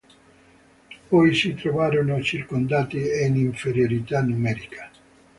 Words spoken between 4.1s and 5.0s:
numerica.